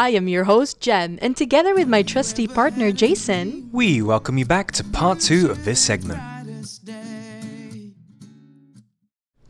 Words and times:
I 0.00 0.08
am 0.12 0.28
your 0.28 0.44
host, 0.44 0.80
Jem, 0.80 1.18
and 1.20 1.36
together 1.36 1.74
with 1.74 1.86
my 1.86 2.02
trusty 2.02 2.48
partner, 2.48 2.90
Jason, 2.90 3.68
we 3.70 4.00
welcome 4.00 4.38
you 4.38 4.46
back 4.46 4.72
to 4.72 4.82
part 4.82 5.20
two 5.20 5.50
of 5.50 5.66
this 5.66 5.78
segment. 5.78 6.22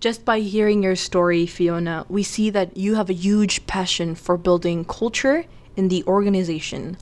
Just 0.00 0.24
by 0.24 0.40
hearing 0.40 0.82
your 0.82 0.96
story, 0.96 1.46
Fiona, 1.46 2.04
we 2.08 2.24
see 2.24 2.50
that 2.50 2.76
you 2.76 2.96
have 2.96 3.08
a 3.08 3.12
huge 3.12 3.64
passion 3.68 4.16
for 4.16 4.36
building 4.36 4.84
culture 4.84 5.44
in 5.76 5.86
the 5.86 6.02
organization. 6.08 6.96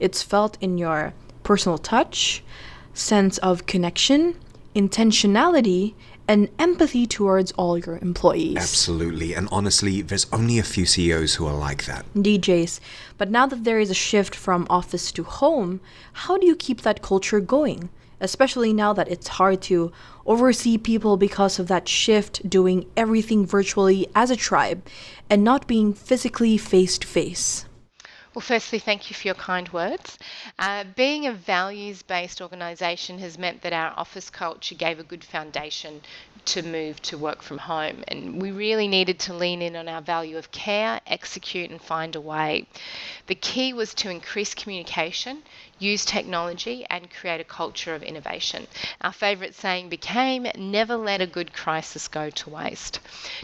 It's 0.00 0.22
felt 0.22 0.56
in 0.62 0.78
your 0.78 1.12
personal 1.42 1.76
touch, 1.76 2.42
sense 2.94 3.36
of 3.36 3.66
connection, 3.66 4.34
intentionality, 4.74 5.92
and 6.26 6.48
empathy 6.58 7.06
towards 7.06 7.52
all 7.52 7.78
your 7.78 7.98
employees. 7.98 8.56
Absolutely. 8.56 9.34
And 9.34 9.48
honestly, 9.52 10.02
there's 10.02 10.26
only 10.32 10.58
a 10.58 10.62
few 10.62 10.86
CEOs 10.86 11.34
who 11.34 11.46
are 11.46 11.56
like 11.56 11.84
that. 11.86 12.06
DJs. 12.14 12.80
But 13.18 13.30
now 13.30 13.46
that 13.46 13.64
there 13.64 13.78
is 13.78 13.90
a 13.90 13.94
shift 13.94 14.34
from 14.34 14.66
office 14.70 15.12
to 15.12 15.24
home, 15.24 15.80
how 16.12 16.38
do 16.38 16.46
you 16.46 16.56
keep 16.56 16.80
that 16.82 17.02
culture 17.02 17.40
going? 17.40 17.90
Especially 18.20 18.72
now 18.72 18.92
that 18.94 19.08
it's 19.08 19.28
hard 19.28 19.60
to 19.62 19.92
oversee 20.24 20.78
people 20.78 21.16
because 21.16 21.58
of 21.58 21.68
that 21.68 21.88
shift 21.88 22.48
doing 22.48 22.86
everything 22.96 23.44
virtually 23.46 24.06
as 24.14 24.30
a 24.30 24.36
tribe 24.36 24.86
and 25.28 25.44
not 25.44 25.66
being 25.66 25.92
physically 25.92 26.56
face 26.56 26.96
to 26.98 27.06
face. 27.06 27.66
Well, 28.34 28.42
firstly, 28.42 28.80
thank 28.80 29.10
you 29.10 29.14
for 29.14 29.28
your 29.28 29.36
kind 29.36 29.68
words. 29.72 30.18
Uh, 30.58 30.82
being 30.96 31.24
a 31.24 31.32
values 31.32 32.02
based 32.02 32.40
organisation 32.42 33.20
has 33.20 33.38
meant 33.38 33.62
that 33.62 33.72
our 33.72 33.92
office 33.96 34.28
culture 34.28 34.74
gave 34.74 34.98
a 34.98 35.04
good 35.04 35.22
foundation 35.22 36.02
to 36.46 36.62
move 36.62 37.00
to 37.02 37.16
work 37.16 37.42
from 37.42 37.58
home, 37.58 38.02
and 38.08 38.42
we 38.42 38.50
really 38.50 38.88
needed 38.88 39.20
to 39.20 39.34
lean 39.34 39.62
in 39.62 39.76
on 39.76 39.88
our 39.88 40.02
value 40.02 40.36
of 40.36 40.50
care, 40.50 41.00
execute, 41.06 41.70
and 41.70 41.80
find 41.80 42.16
a 42.16 42.20
way. 42.20 42.66
The 43.28 43.36
key 43.36 43.72
was 43.72 43.94
to 43.94 44.10
increase 44.10 44.52
communication, 44.52 45.44
use 45.78 46.04
technology, 46.04 46.84
and 46.90 47.10
create 47.10 47.40
a 47.40 47.44
culture 47.44 47.94
of 47.94 48.02
innovation. 48.02 48.66
Our 49.00 49.12
favourite 49.12 49.54
saying 49.54 49.88
became 49.90 50.46
never 50.56 50.96
let 50.96 51.20
a 51.20 51.26
good 51.26 51.52
crisis 51.52 52.08
go 52.08 52.30
to 52.30 52.50
waste. 52.50 52.98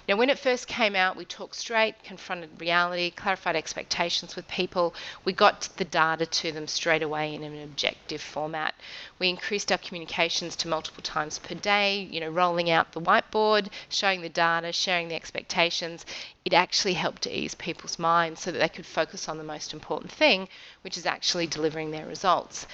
Now, 0.09 0.17
when 0.17 0.31
it 0.31 0.39
first 0.39 0.67
came 0.67 0.97
out, 0.97 1.17
we 1.17 1.25
talked 1.25 1.55
straight, 1.57 2.03
confronted 2.03 2.61
reality, 2.61 3.11
clarified 3.11 3.55
expectations 3.57 4.35
with 4.35 4.49
people. 4.49 4.80
We 5.25 5.33
got 5.33 5.69
the 5.77 5.85
data 5.85 6.27
to 6.27 6.53
them 6.53 6.67
straight 6.67 7.03
away 7.03 7.35
in 7.35 7.43
an 7.43 7.63
objective 7.63 8.21
format. 8.21 8.75
We 9.19 9.29
increased 9.29 9.71
our 9.71 9.79
communications 9.79 10.57
to 10.57 10.69
multiple 10.69 11.03
times 11.03 11.39
per 11.39 11.55
day, 11.55 12.09
you 12.11 12.21
know, 12.21 12.31
rolling 12.31 12.71
out 12.71 12.93
the 12.93 13.01
whiteboard, 13.01 13.69
showing 13.89 14.23
the 14.23 14.29
data, 14.29 14.73
sharing 14.73 15.09
the 15.09 15.15
expectations. 15.15 16.07
It 16.45 16.55
actually 16.55 16.95
helped 16.95 17.23
to 17.23 17.37
ease 17.37 17.55
people's 17.55 17.99
minds 17.99 18.41
so 18.41 18.51
that 18.51 18.59
they 18.59 18.69
could 18.69 18.87
focus 18.87 19.29
on 19.29 19.39
the 19.39 19.45
most 19.45 19.73
important 19.73 20.11
thing, 20.11 20.49
which 20.83 20.97
is 20.97 21.07
actually 21.07 21.47
delivering 21.47 21.91
their 21.91 22.07
results. 22.07 22.67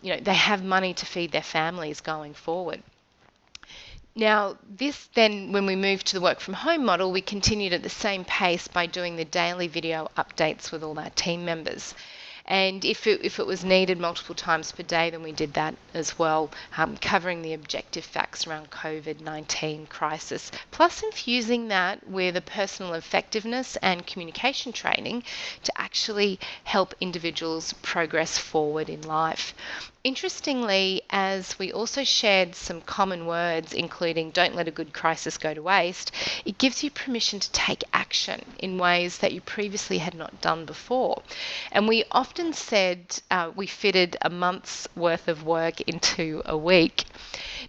You 0.00 0.14
know, 0.14 0.20
they 0.20 0.34
have 0.34 0.64
money 0.64 0.94
to 0.94 1.06
feed 1.06 1.32
their 1.32 1.42
families 1.42 2.00
going 2.00 2.34
forward. 2.34 2.82
Now, 4.14 4.58
this 4.68 5.08
then, 5.14 5.52
when 5.52 5.64
we 5.64 5.74
moved 5.74 6.06
to 6.08 6.14
the 6.14 6.20
work 6.20 6.38
from 6.38 6.52
home 6.52 6.84
model, 6.84 7.10
we 7.10 7.22
continued 7.22 7.72
at 7.72 7.82
the 7.82 7.88
same 7.88 8.26
pace 8.26 8.68
by 8.68 8.84
doing 8.84 9.16
the 9.16 9.24
daily 9.24 9.68
video 9.68 10.10
updates 10.18 10.70
with 10.70 10.82
all 10.82 10.98
our 10.98 11.08
team 11.08 11.46
members. 11.46 11.94
And 12.44 12.84
if 12.84 13.06
it, 13.06 13.24
if 13.24 13.38
it 13.38 13.46
was 13.46 13.64
needed 13.64 13.98
multiple 13.98 14.34
times 14.34 14.70
per 14.72 14.82
day, 14.82 15.08
then 15.08 15.22
we 15.22 15.32
did 15.32 15.54
that 15.54 15.76
as 15.94 16.18
well, 16.18 16.50
um, 16.76 16.98
covering 16.98 17.40
the 17.40 17.54
objective 17.54 18.04
facts 18.04 18.46
around 18.46 18.70
COVID 18.70 19.20
19 19.20 19.86
crisis, 19.86 20.50
plus 20.70 21.02
infusing 21.02 21.68
that 21.68 22.06
with 22.06 22.36
a 22.36 22.42
personal 22.42 22.92
effectiveness 22.92 23.76
and 23.76 24.06
communication 24.06 24.72
training 24.72 25.22
to 25.62 25.72
actually 25.80 26.38
help 26.64 26.94
individuals 27.00 27.72
progress 27.80 28.36
forward 28.36 28.90
in 28.90 29.00
life. 29.00 29.54
Interestingly, 30.04 31.02
as 31.10 31.56
we 31.60 31.72
also 31.72 32.02
shared 32.02 32.56
some 32.56 32.80
common 32.80 33.24
words, 33.24 33.72
including 33.72 34.32
don't 34.32 34.56
let 34.56 34.66
a 34.66 34.72
good 34.72 34.92
crisis 34.92 35.38
go 35.38 35.54
to 35.54 35.62
waste, 35.62 36.10
it 36.44 36.58
gives 36.58 36.82
you 36.82 36.90
permission 36.90 37.38
to 37.38 37.52
take 37.52 37.84
action 37.92 38.44
in 38.58 38.78
ways 38.78 39.18
that 39.18 39.30
you 39.32 39.40
previously 39.40 39.98
had 39.98 40.14
not 40.14 40.40
done 40.40 40.64
before. 40.64 41.22
And 41.70 41.86
we 41.86 42.02
often 42.10 42.52
said 42.52 43.20
uh, 43.30 43.52
we 43.54 43.68
fitted 43.68 44.16
a 44.22 44.28
month's 44.28 44.88
worth 44.96 45.28
of 45.28 45.44
work 45.44 45.80
into 45.82 46.42
a 46.46 46.56
week. 46.56 47.04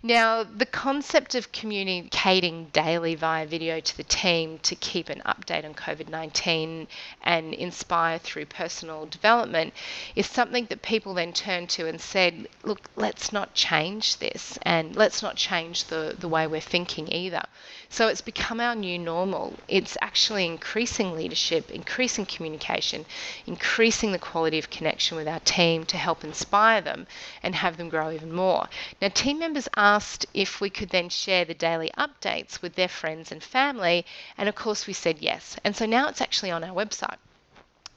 Now, 0.06 0.44
the 0.44 0.66
concept 0.66 1.34
of 1.34 1.54
communicating 1.54 2.66
daily 2.74 3.16
via 3.16 3.46
video 3.46 3.80
to 3.80 3.96
the 3.96 4.04
team 4.04 4.60
to 4.64 4.76
keep 4.76 5.08
an 5.08 5.22
update 5.26 5.64
on 5.64 5.74
COVID 5.74 6.10
19 6.10 6.90
and 7.22 7.54
inspire 7.54 8.18
through 8.18 8.48
personal 8.48 9.06
development 9.06 9.74
is 10.14 10.28
something 10.28 10.66
that 10.66 10.82
people 10.82 11.14
then 11.14 11.32
turn 11.32 11.68
to 11.68 11.88
and 11.88 12.02
said, 12.02 12.50
look, 12.64 12.90
let's 12.98 13.32
not 13.32 13.54
change 13.54 14.18
this 14.18 14.60
and 14.64 14.94
let's 14.98 15.24
not 15.24 15.38
change 15.38 15.86
the, 15.86 16.18
the 16.20 16.28
way 16.28 16.48
we're 16.48 16.60
thinking 16.60 17.10
either. 17.10 17.44
So 17.88 18.10
it's 18.10 18.22
become 18.22 18.60
our 18.60 18.76
new 18.76 19.00
normal. 19.00 19.54
It's 19.70 19.96
actually 20.02 20.46
increasing 20.46 21.14
leadership, 21.14 21.72
increasing 21.72 22.26
communication, 22.26 23.06
increasing 23.46 24.12
the 24.12 24.20
quality 24.20 24.60
of 24.60 24.70
connection 24.70 25.16
with 25.16 25.30
our 25.30 25.40
team 25.42 25.86
to 25.86 25.96
help 25.96 26.26
inspire 26.26 26.82
them 26.82 27.08
and 27.42 27.56
have 27.56 27.78
them 27.78 27.88
grow 27.88 28.12
even 28.12 28.34
more. 28.34 28.68
Now, 29.02 29.08
team 29.08 29.40
members 29.40 29.70
asked 29.96 30.26
if 30.34 30.62
we 30.62 30.70
could 30.70 30.90
then 30.90 31.10
share 31.10 31.46
the 31.46 31.54
daily 31.54 31.92
updates 31.98 32.62
with 32.62 32.76
their 32.76 32.88
friends 32.88 33.32
and 33.32 33.44
family, 33.44 34.06
and 34.38 34.50
of 34.50 34.56
course, 34.56 34.88
we 34.88 34.94
said 34.94 35.20
yes. 35.20 35.56
And 35.64 35.76
so 35.76 35.86
now 35.86 36.08
it's 36.10 36.22
actually 36.22 36.52
on 36.52 36.64
our 36.64 36.76
website. 36.76 37.18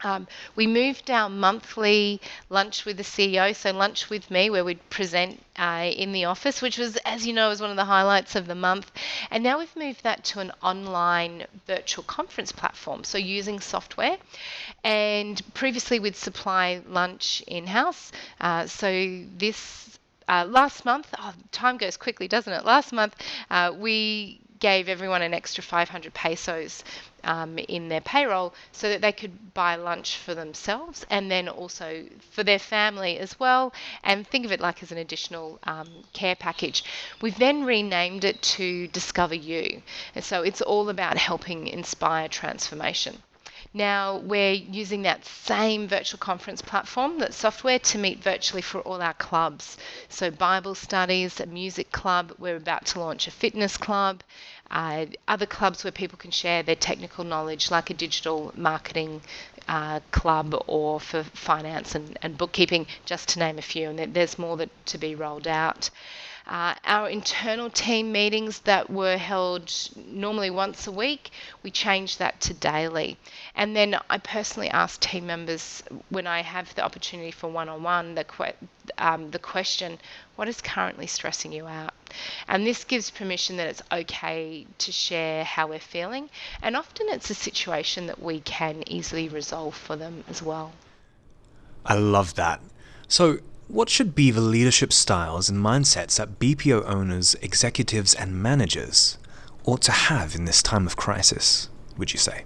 Um, 0.03 0.29
we 0.55 0.67
moved 0.67 1.11
our 1.11 1.31
monthly 1.31 2.21
lunch 2.51 2.85
with 2.85 2.99
the 2.99 3.03
CEO, 3.03 3.57
so 3.57 3.73
lunch 3.73 4.11
with 4.11 4.31
me, 4.31 4.51
where 4.51 4.65
we'd 4.65 4.91
present 4.91 5.43
uh, 5.57 5.91
in 5.91 6.13
the 6.13 6.27
office, 6.27 6.61
which 6.61 6.77
was, 6.77 6.97
as 6.99 7.27
you 7.27 7.33
know, 7.33 7.49
was 7.49 7.63
one 7.63 7.71
of 7.71 7.77
the 7.77 7.85
highlights 7.85 8.37
of 8.37 8.47
the 8.47 8.55
month. 8.55 8.93
And 9.31 9.43
now 9.43 9.59
we've 9.59 9.75
moved 9.75 10.03
that 10.03 10.23
to 10.25 10.41
an 10.41 10.53
online 10.63 11.47
virtual 11.67 12.05
conference 12.05 12.53
platform, 12.53 13.05
so 13.05 13.17
using 13.17 13.59
software. 13.59 14.19
And 14.85 15.41
previously 15.55 15.99
we'd 15.99 16.17
supply 16.17 16.83
lunch 16.87 17.43
in 17.47 17.67
house, 17.67 18.13
uh, 18.41 18.67
so 18.67 19.25
this 19.39 19.96
uh, 20.29 20.45
last 20.49 20.85
month, 20.85 21.09
oh, 21.19 21.33
time 21.53 21.77
goes 21.77 21.97
quickly, 21.97 22.29
doesn't 22.29 22.53
it? 22.53 22.65
Last 22.65 22.93
month, 22.93 23.15
uh, 23.51 23.73
we 23.77 24.41
gave 24.59 24.89
everyone 24.89 25.23
an 25.23 25.35
extra 25.35 25.63
500 25.63 26.15
pesos 26.15 26.83
um, 27.25 27.59
in 27.59 27.89
their 27.89 28.01
payroll 28.01 28.55
so 28.73 28.89
that 28.89 29.01
they 29.01 29.13
could 29.13 29.53
buy 29.53 29.77
lunch 29.77 30.17
for 30.17 30.35
themselves 30.35 31.05
and 31.11 31.31
then 31.31 31.49
also 31.49 32.05
for 32.31 32.43
their 32.45 32.59
family 32.59 33.19
as 33.19 33.39
well 33.39 33.73
and 34.05 34.27
think 34.27 34.45
of 34.45 34.53
it 34.53 34.61
like 34.61 34.83
as 34.83 34.93
an 34.93 34.99
additional 34.99 35.59
um, 35.65 35.89
care 36.13 36.37
package. 36.37 36.85
We've 37.21 37.39
then 37.39 37.65
renamed 37.65 38.25
it 38.25 38.41
to 38.43 38.87
Discover 38.89 39.35
You 39.35 39.83
and 40.15 40.25
so 40.25 40.43
it's 40.43 40.63
all 40.63 40.89
about 40.89 41.19
helping 41.19 41.67
inspire 41.67 42.29
transformation. 42.29 43.23
Now 43.77 44.17
we're 44.17 44.53
using 44.53 45.03
that 45.03 45.27
same 45.27 45.87
virtual 45.87 46.19
conference 46.19 46.63
platform, 46.63 47.19
that 47.19 47.35
software, 47.35 47.79
to 47.79 47.99
meet 47.99 48.23
virtually 48.23 48.63
for 48.63 48.81
all 48.81 49.03
our 49.03 49.13
clubs. 49.13 49.77
So 50.09 50.31
Bible 50.31 50.75
studies, 50.75 51.41
a 51.41 51.45
music 51.47 51.93
club, 51.93 52.33
we're 52.39 52.57
about 52.57 52.87
to 52.87 53.01
launch 53.01 53.29
a 53.29 53.31
fitness 53.31 53.77
club, 53.77 54.23
uh, 54.71 55.05
other 55.29 55.45
clubs 55.45 55.85
where 55.85 55.93
people 55.93 56.17
can 56.17 56.31
share 56.31 56.63
their 56.63 56.75
technical 56.75 57.23
knowledge, 57.23 57.71
like 57.71 57.91
a 57.91 57.95
digital 57.95 58.51
marketing 58.57 59.21
uh, 59.69 60.01
club 60.11 60.55
or 60.67 60.99
for 60.99 61.25
finance 61.25 61.95
and, 61.95 62.19
and 62.23 62.39
bookkeeping, 62.39 62.87
just 63.05 63.29
to 63.29 63.39
name 63.39 63.59
a 63.59 63.63
few. 63.63 63.91
And 63.91 64.15
there's 64.15 64.39
more 64.39 64.57
that 64.57 64.71
to 64.87 64.97
be 64.97 65.15
rolled 65.15 65.47
out. 65.47 65.91
Uh, 66.47 66.75
our 66.85 67.09
internal 67.09 67.69
team 67.69 68.13
meetings 68.13 68.61
that 68.61 68.89
were 68.89 69.17
held 69.17 69.73
normally 70.07 70.49
once 70.49 70.87
a 70.87 70.93
week, 70.93 71.31
we 71.65 71.71
changed 71.73 72.21
that 72.21 72.41
to 72.41 72.55
daily. 72.55 73.17
And 73.57 73.75
then 73.75 73.99
I 74.09 74.19
personally 74.19 74.71
ask 74.71 75.01
team 75.01 75.27
members 75.27 75.83
when 76.09 76.29
I 76.29 76.43
have 76.43 76.73
the 76.77 76.85
opportunity 76.85 77.33
for 77.33 77.49
one 77.49 77.69
on 77.69 77.83
one 77.83 78.15
the, 78.15 78.55
um, 78.99 79.33
the 79.33 79.41
question, 79.41 79.99
what 80.37 80.47
is 80.47 80.61
currently 80.61 81.09
stressing 81.09 81.53
you 81.53 81.67
out? 81.67 81.95
And 82.47 82.65
this 82.65 82.85
gives 82.85 83.11
permission 83.11 83.57
that 83.57 83.67
it's 83.67 83.83
okay 83.91 84.69
to 84.79 84.93
share 84.93 85.43
how 85.43 85.67
we're 85.67 85.81
feeling. 85.81 86.31
And 86.63 86.77
often 86.77 87.09
it's 87.09 87.29
a 87.29 87.35
situation 87.35 88.07
that 88.07 88.23
we 88.23 88.39
can 88.39 88.85
easily 88.87 89.29
resolve 89.29 89.75
for 89.75 89.97
them 89.97 90.23
as 90.29 90.43
well. 90.43 90.73
I 91.85 91.95
love 91.95 92.35
that. 92.35 92.61
So, 93.09 93.39
what 93.69 93.89
should 93.89 94.15
be 94.15 94.31
the 94.31 94.41
leadership 94.41 94.93
styles 94.93 95.49
and 95.49 95.59
mindsets 95.59 96.17
that 96.17 96.39
BPO 96.39 96.85
owners, 96.87 97.35
executives, 97.43 98.15
and 98.15 98.41
managers 98.43 99.19
ought 99.65 99.83
to 99.83 99.93
have 99.93 100.35
in 100.35 100.45
this 100.45 100.63
time 100.63 100.87
of 100.87 100.97
crisis, 100.97 101.69
would 101.97 102.13
you 102.13 102.19
say? 102.19 102.45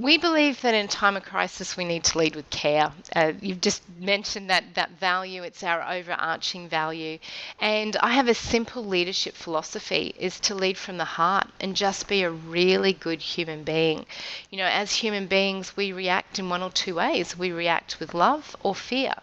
We 0.00 0.16
believe 0.16 0.60
that 0.60 0.74
in 0.74 0.86
time 0.86 1.16
of 1.16 1.24
crisis, 1.24 1.76
we 1.76 1.84
need 1.84 2.04
to 2.04 2.18
lead 2.18 2.36
with 2.36 2.48
care. 2.50 2.92
Uh, 3.16 3.32
you've 3.40 3.60
just 3.60 3.82
mentioned 3.98 4.48
that 4.48 4.74
that 4.74 4.92
value; 4.92 5.42
it's 5.42 5.64
our 5.64 5.82
overarching 5.82 6.68
value. 6.68 7.18
And 7.60 7.96
I 7.96 8.12
have 8.12 8.28
a 8.28 8.34
simple 8.34 8.84
leadership 8.84 9.34
philosophy: 9.34 10.14
is 10.16 10.38
to 10.40 10.54
lead 10.54 10.78
from 10.78 10.98
the 10.98 11.04
heart 11.04 11.48
and 11.58 11.74
just 11.74 12.06
be 12.06 12.22
a 12.22 12.30
really 12.30 12.92
good 12.92 13.20
human 13.20 13.64
being. 13.64 14.06
You 14.50 14.58
know, 14.58 14.66
as 14.66 14.94
human 14.94 15.26
beings, 15.26 15.76
we 15.76 15.92
react 15.92 16.38
in 16.38 16.48
one 16.48 16.62
or 16.62 16.70
two 16.70 16.94
ways. 16.94 17.36
We 17.36 17.50
react 17.50 17.98
with 17.98 18.14
love 18.14 18.54
or 18.62 18.76
fear. 18.76 19.14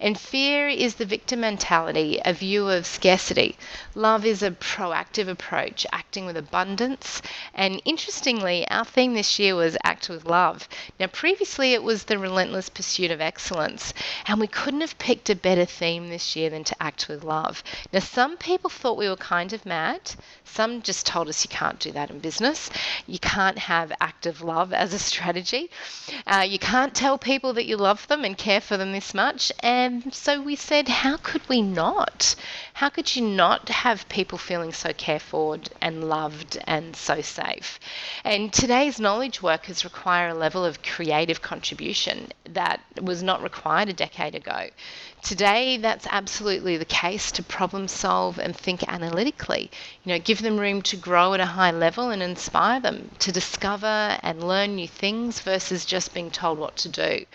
And 0.00 0.18
fear 0.18 0.66
is 0.66 0.94
the 0.94 1.04
victim 1.04 1.40
mentality, 1.40 2.22
a 2.24 2.32
view 2.32 2.70
of 2.70 2.86
scarcity. 2.86 3.58
Love 3.94 4.24
is 4.24 4.42
a 4.42 4.52
proactive 4.52 5.28
approach, 5.28 5.86
acting 5.92 6.24
with 6.24 6.38
abundance. 6.38 7.20
And 7.52 7.82
interestingly, 7.84 8.66
our 8.70 8.86
theme 8.86 9.12
this 9.12 9.38
year 9.38 9.54
was 9.54 9.76
act 9.84 10.08
with 10.08 10.21
love. 10.26 10.68
Now, 10.98 11.06
previously 11.06 11.74
it 11.74 11.82
was 11.82 12.04
the 12.04 12.18
relentless 12.18 12.68
pursuit 12.68 13.10
of 13.10 13.20
excellence, 13.20 13.94
and 14.26 14.40
we 14.40 14.46
couldn't 14.46 14.80
have 14.80 14.98
picked 14.98 15.30
a 15.30 15.34
better 15.34 15.64
theme 15.64 16.08
this 16.08 16.36
year 16.36 16.50
than 16.50 16.64
to 16.64 16.82
act 16.82 17.08
with 17.08 17.24
love. 17.24 17.62
Now, 17.92 18.00
some 18.00 18.36
people 18.36 18.70
thought 18.70 18.98
we 18.98 19.08
were 19.08 19.16
kind 19.16 19.52
of 19.52 19.66
mad, 19.66 20.14
some 20.52 20.82
just 20.82 21.06
told 21.06 21.30
us 21.30 21.42
you 21.44 21.48
can't 21.48 21.78
do 21.78 21.92
that 21.92 22.10
in 22.10 22.18
business. 22.18 22.68
You 23.06 23.18
can't 23.18 23.56
have 23.56 23.90
active 24.02 24.42
love 24.42 24.74
as 24.74 24.92
a 24.92 24.98
strategy. 24.98 25.70
Uh, 26.26 26.44
you 26.46 26.58
can't 26.58 26.94
tell 26.94 27.16
people 27.16 27.54
that 27.54 27.64
you 27.64 27.78
love 27.78 28.06
them 28.08 28.22
and 28.22 28.36
care 28.36 28.60
for 28.60 28.76
them 28.76 28.92
this 28.92 29.14
much. 29.14 29.50
And 29.60 30.12
so 30.12 30.42
we 30.42 30.56
said, 30.56 30.88
how 30.88 31.16
could 31.16 31.48
we 31.48 31.62
not? 31.62 32.36
How 32.74 32.88
could 32.88 33.14
you 33.14 33.22
not 33.22 33.68
have 33.68 34.08
people 34.08 34.38
feeling 34.38 34.72
so 34.72 34.92
cared 34.92 35.20
for 35.22 35.58
and 35.80 36.08
loved 36.08 36.58
and 36.66 36.96
so 36.96 37.20
safe? 37.20 37.78
And 38.24 38.52
today's 38.52 38.98
knowledge 38.98 39.42
workers 39.42 39.84
require 39.84 40.28
a 40.28 40.34
level 40.34 40.64
of 40.64 40.82
creative 40.82 41.42
contribution 41.42 42.32
that 42.44 42.80
was 43.00 43.22
not 43.22 43.42
required 43.42 43.90
a 43.90 43.92
decade 43.92 44.34
ago. 44.34 44.70
Today, 45.22 45.76
that's 45.76 46.06
absolutely 46.10 46.76
the 46.76 46.84
case 46.86 47.30
to 47.32 47.42
problem 47.42 47.88
solve 47.88 48.38
and 48.38 48.56
think 48.56 48.82
analytically. 48.88 49.70
You 50.02 50.14
know, 50.14 50.18
give 50.18 50.40
them 50.40 50.58
room 50.58 50.80
to 50.82 50.96
grow 50.96 51.34
at 51.34 51.40
a 51.40 51.46
high 51.46 51.70
level 51.72 52.10
and 52.10 52.22
inspire 52.22 52.80
them 52.80 53.10
to 53.18 53.30
discover 53.30 54.18
and 54.22 54.48
learn 54.48 54.76
new 54.76 54.88
things 54.88 55.40
versus 55.40 55.84
just 55.84 56.14
being 56.14 56.30
told 56.30 56.58
what 56.58 56.76
to 56.76 56.88
do 56.88 57.26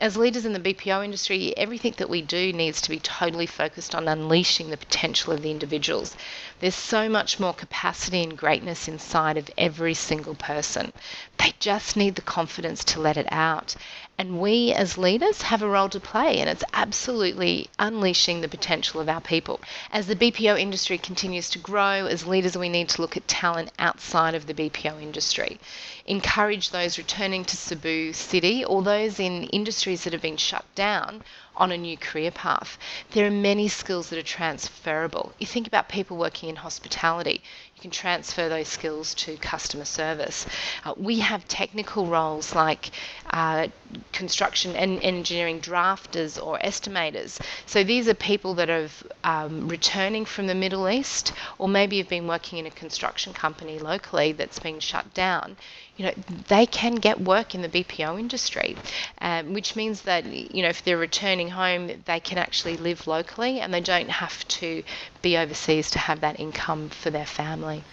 as 0.00 0.16
leaders 0.16 0.46
in 0.46 0.54
the 0.54 0.58
BPO 0.58 1.04
industry, 1.04 1.54
everything 1.58 1.94
that 1.98 2.08
we 2.08 2.22
do 2.22 2.52
needs 2.54 2.80
to 2.80 2.88
be 2.90 2.98
totally 2.98 3.46
focused 3.46 3.94
on 3.94 4.08
unleashing 4.08 4.70
the 4.70 4.76
potential 4.78 5.32
of 5.32 5.42
the 5.42 5.50
individuals. 5.50 6.16
There's 6.60 6.74
so 6.74 7.08
much 7.08 7.38
more 7.38 7.52
capacity 7.52 8.22
and 8.22 8.36
greatness 8.36 8.88
inside 8.88 9.36
of 9.36 9.50
every 9.58 9.92
single 9.92 10.34
person. 10.34 10.92
They 11.40 11.54
just 11.58 11.96
need 11.96 12.16
the 12.16 12.20
confidence 12.20 12.84
to 12.84 13.00
let 13.00 13.16
it 13.16 13.26
out. 13.32 13.74
And 14.18 14.40
we 14.40 14.74
as 14.74 14.98
leaders 14.98 15.40
have 15.40 15.62
a 15.62 15.68
role 15.70 15.88
to 15.88 15.98
play, 15.98 16.38
and 16.38 16.50
it's 16.50 16.62
absolutely 16.74 17.70
unleashing 17.78 18.42
the 18.42 18.48
potential 18.48 19.00
of 19.00 19.08
our 19.08 19.22
people. 19.22 19.58
As 19.90 20.06
the 20.06 20.14
BPO 20.14 20.60
industry 20.60 20.98
continues 20.98 21.48
to 21.48 21.58
grow, 21.58 22.04
as 22.04 22.26
leaders, 22.26 22.58
we 22.58 22.68
need 22.68 22.90
to 22.90 23.00
look 23.00 23.16
at 23.16 23.26
talent 23.26 23.72
outside 23.78 24.34
of 24.34 24.46
the 24.46 24.52
BPO 24.52 25.00
industry. 25.00 25.58
Encourage 26.04 26.68
those 26.68 26.98
returning 26.98 27.46
to 27.46 27.56
Cebu 27.56 28.12
City 28.12 28.62
or 28.62 28.82
those 28.82 29.18
in 29.18 29.44
industries 29.44 30.04
that 30.04 30.12
have 30.12 30.20
been 30.20 30.36
shut 30.36 30.66
down 30.74 31.22
on 31.60 31.70
a 31.70 31.76
new 31.76 31.96
career 31.96 32.30
path. 32.30 32.78
There 33.12 33.26
are 33.26 33.30
many 33.30 33.68
skills 33.68 34.08
that 34.08 34.18
are 34.18 34.22
transferable. 34.22 35.34
You 35.38 35.46
think 35.46 35.66
about 35.66 35.90
people 35.90 36.16
working 36.16 36.48
in 36.48 36.56
hospitality, 36.56 37.42
you 37.76 37.82
can 37.82 37.90
transfer 37.90 38.48
those 38.48 38.68
skills 38.68 39.14
to 39.14 39.36
customer 39.36 39.84
service. 39.84 40.46
Uh, 40.84 40.94
we 40.96 41.20
have 41.20 41.46
technical 41.48 42.06
roles 42.06 42.54
like 42.54 42.90
uh, 43.30 43.68
construction 44.12 44.74
and 44.74 45.02
engineering 45.02 45.60
drafters 45.60 46.42
or 46.42 46.58
estimators. 46.60 47.38
So 47.66 47.84
these 47.84 48.08
are 48.08 48.14
people 48.14 48.54
that 48.54 48.70
are 48.70 48.88
um, 49.22 49.68
returning 49.68 50.24
from 50.24 50.46
the 50.46 50.54
Middle 50.54 50.88
East 50.88 51.32
or 51.58 51.68
maybe 51.68 51.98
have 51.98 52.08
been 52.08 52.26
working 52.26 52.58
in 52.58 52.66
a 52.66 52.70
construction 52.70 53.34
company 53.34 53.78
locally 53.78 54.32
that's 54.32 54.58
been 54.58 54.80
shut 54.80 55.12
down 55.12 55.56
you 56.00 56.06
know, 56.06 56.14
they 56.48 56.64
can 56.64 56.94
get 56.94 57.20
work 57.20 57.54
in 57.54 57.60
the 57.60 57.68
BPO 57.68 58.18
industry, 58.18 58.74
um, 59.20 59.52
which 59.52 59.76
means 59.76 60.00
that, 60.02 60.24
you 60.24 60.62
know, 60.62 60.70
if 60.70 60.82
they're 60.82 60.96
returning 60.96 61.49
home, 61.50 61.90
they 62.06 62.20
can 62.20 62.38
actually 62.38 62.76
live 62.76 63.06
locally 63.06 63.60
and 63.60 63.72
they 63.72 63.80
don't 63.80 64.10
have 64.10 64.46
to 64.48 64.82
be 65.22 65.36
overseas 65.36 65.90
to 65.92 65.98
have 65.98 66.20
that 66.20 66.40
income 66.40 66.88
for 66.88 67.10
their 67.10 67.26
family. 67.26 67.84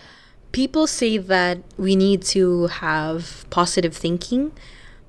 People 0.52 0.88
say 0.88 1.18
that 1.18 1.60
we 1.78 1.96
need 1.96 2.22
to 2.24 2.68
have 2.68 3.46
positive 3.50 3.96
thinking, 3.96 4.54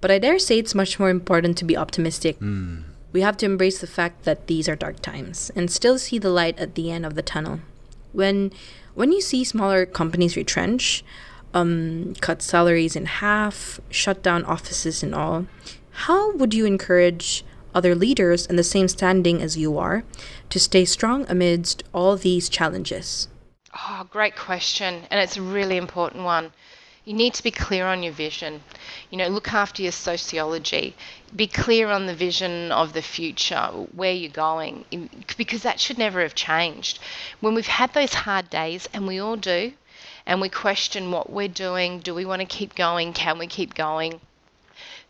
but 0.01 0.11
I 0.11 0.19
dare 0.19 0.39
say 0.39 0.59
it's 0.59 0.75
much 0.75 0.99
more 0.99 1.11
important 1.11 1.57
to 1.59 1.65
be 1.65 1.77
optimistic. 1.77 2.39
Mm. 2.41 2.85
We 3.13 3.21
have 3.23 3.37
to 3.39 3.47
embrace 3.47 3.81
the 3.81 3.87
fact 3.87 4.25
that 4.25 4.47
these 4.49 4.69
are 4.69 4.77
dark 4.77 5.01
times 5.01 5.51
and 5.57 5.71
still 5.71 5.99
see 5.99 6.19
the 6.19 6.31
light 6.31 6.59
at 6.59 6.75
the 6.75 6.91
end 6.91 7.07
of 7.07 7.15
the 7.15 7.23
tunnel. 7.23 7.61
When 8.13 8.53
when 8.95 9.13
you 9.13 9.21
see 9.21 9.45
smaller 9.45 9.87
companies 9.87 10.37
retrench, 10.37 11.05
um, 11.55 12.15
cut 12.21 12.43
salaries 12.43 12.97
in 12.97 13.07
half, 13.07 13.81
shut 13.91 14.23
down 14.23 14.45
offices 14.45 15.03
and 15.03 15.15
all, 15.15 15.47
how 15.93 16.33
would 16.33 16.53
you 16.53 16.67
encourage 16.67 17.45
other 17.75 17.95
leaders 17.95 18.47
in 18.47 18.57
the 18.57 18.65
same 18.65 18.89
standing 18.89 19.43
as 19.43 19.57
you 19.57 19.79
are 19.79 20.05
to 20.51 20.59
stay 20.59 20.85
strong 20.85 21.27
amidst 21.29 21.85
all 21.93 22.17
these 22.17 22.49
challenges? 22.49 23.29
Oh, 23.75 24.07
great 24.11 24.37
question. 24.37 25.05
And 25.11 25.21
it's 25.21 25.37
a 25.37 25.43
really 25.43 25.77
important 25.77 26.25
one. 26.25 26.53
You 27.05 27.15
need 27.15 27.33
to 27.35 27.43
be 27.43 27.51
clear 27.51 27.87
on 27.87 28.03
your 28.03 28.13
vision. 28.13 28.63
You 29.11 29.17
know, 29.17 29.29
look 29.29 29.53
after 29.53 29.83
your 29.83 29.93
sociology. 29.93 30.95
Be 31.35 31.47
clear 31.47 31.89
on 31.89 32.05
the 32.05 32.15
vision 32.15 32.71
of 32.71 32.93
the 32.93 33.01
future, 33.01 33.69
where 33.95 34.13
you're 34.13 34.31
going, 34.31 34.85
because 35.39 35.63
that 35.63 35.81
should 35.81 35.97
never 35.97 36.21
have 36.21 36.35
changed. 36.35 36.99
When 37.41 37.55
we've 37.55 37.67
had 37.67 37.95
those 37.95 38.13
hard 38.13 38.51
days, 38.51 38.89
and 38.93 39.07
we 39.07 39.19
all 39.19 39.37
do, 39.37 39.73
and 40.27 40.43
we 40.43 40.51
question 40.51 41.11
what 41.11 41.31
we're 41.31 41.49
doing 41.49 42.01
do 42.01 42.15
we 42.15 42.27
want 42.27 42.41
to 42.41 42.47
keep 42.47 42.75
going? 42.75 43.15
Can 43.15 43.39
we 43.39 43.47
keep 43.47 43.75
going? 43.75 44.21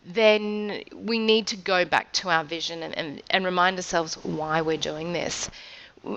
Then 0.05 0.83
we 0.95 1.19
need 1.19 1.47
to 1.47 1.57
go 1.57 1.85
back 1.85 2.11
to 2.13 2.29
our 2.29 2.43
vision 2.43 2.83
and, 2.83 2.97
and, 2.97 3.21
and 3.29 3.45
remind 3.45 3.77
ourselves 3.77 4.15
why 4.23 4.61
we're 4.61 4.77
doing 4.77 5.13
this. 5.13 5.49